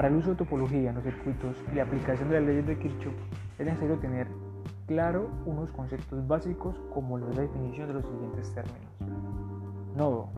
[0.00, 2.78] Para el uso de topología en los circuitos y la aplicación de las leyes de
[2.78, 3.12] Kirchhoff
[3.58, 4.28] es necesario tener
[4.86, 8.80] claro unos conceptos básicos como la definición de los siguientes términos.
[9.94, 10.30] Nodo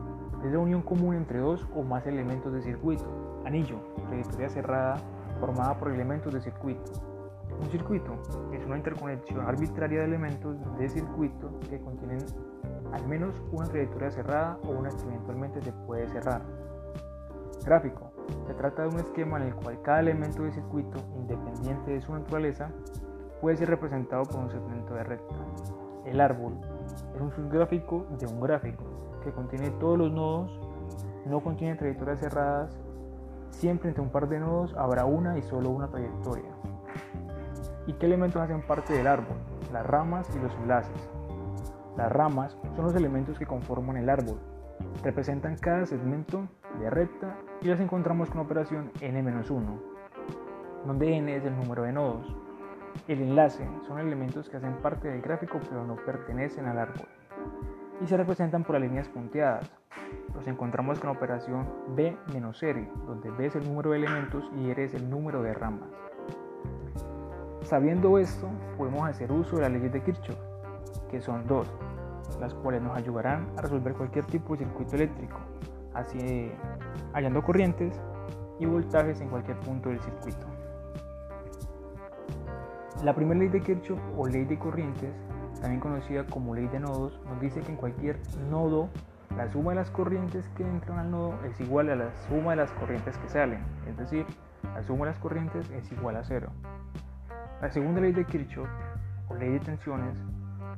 [0.43, 3.05] es la unión común entre dos o más elementos de circuito.
[3.45, 3.77] Anillo,
[4.09, 4.97] trayectoria cerrada
[5.39, 6.91] formada por elementos de circuito.
[7.61, 8.21] Un circuito
[8.51, 12.19] es una interconexión arbitraria de elementos de circuito que contienen
[12.91, 16.41] al menos una trayectoria cerrada o una que eventualmente se puede cerrar.
[17.63, 18.12] Gráfico.
[18.47, 22.13] Se trata de un esquema en el cual cada elemento de circuito, independiente de su
[22.13, 22.69] naturaleza,
[23.41, 25.35] puede ser representado por un segmento de recta.
[26.05, 26.53] El árbol
[27.15, 28.83] es un subgráfico de un gráfico
[29.23, 30.59] que contiene todos los nodos,
[31.25, 32.77] no contiene trayectorias cerradas,
[33.49, 36.49] siempre entre un par de nodos habrá una y solo una trayectoria.
[37.87, 39.37] ¿Y qué elementos hacen parte del árbol?
[39.71, 41.09] Las ramas y los enlaces.
[41.97, 44.39] Las ramas son los elementos que conforman el árbol.
[45.03, 46.47] Representan cada segmento
[46.79, 49.79] de recta y las encontramos con operación n-1,
[50.85, 52.35] donde n es el número de nodos.
[53.07, 57.07] El enlace son elementos que hacen parte del gráfico pero no pertenecen al árbol
[58.01, 59.71] y se representan por las líneas punteadas.
[60.35, 64.93] Los encontramos con operación b-r, donde b es el número de elementos y r es
[64.93, 65.89] el número de ramas.
[67.63, 70.37] Sabiendo esto, podemos hacer uso de las leyes de Kirchhoff,
[71.09, 71.71] que son dos,
[72.43, 75.39] las cuales nos ayudarán a resolver cualquier tipo de circuito eléctrico,
[75.93, 76.51] así
[77.13, 77.99] hallando corrientes
[78.59, 80.45] y voltajes en cualquier punto del circuito.
[83.03, 85.13] La primera ley de Kirchhoff o ley de corrientes
[85.61, 88.19] también conocida como ley de nodos, nos dice que en cualquier
[88.49, 88.89] nodo
[89.37, 92.57] la suma de las corrientes que entran al nodo es igual a la suma de
[92.57, 94.25] las corrientes que salen, es decir,
[94.75, 96.49] la suma de las corrientes es igual a cero.
[97.61, 98.67] La segunda ley de Kirchhoff,
[99.29, 100.17] o ley de tensiones,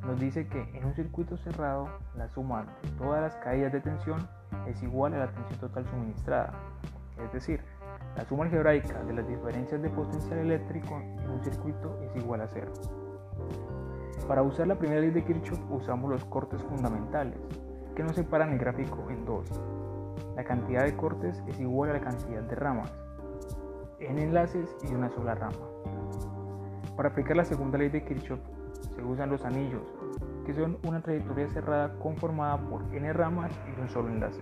[0.05, 4.27] nos dice que en un circuito cerrado la suma de todas las caídas de tensión
[4.67, 6.53] es igual a la tensión total suministrada,
[7.23, 7.61] es decir,
[8.15, 12.47] la suma algebraica de las diferencias de potencial eléctrico en un circuito es igual a
[12.47, 12.71] cero.
[14.27, 17.37] Para usar la primera ley de Kirchhoff usamos los cortes fundamentales,
[17.95, 19.49] que nos separan el gráfico en dos.
[20.35, 22.93] La cantidad de cortes es igual a la cantidad de ramas,
[23.99, 25.55] en enlaces y una sola rama.
[26.95, 28.39] Para aplicar la segunda ley de Kirchhoff
[28.95, 29.83] se usan los anillos,
[30.45, 34.41] que son una trayectoria cerrada conformada por n ramas y un solo enlace.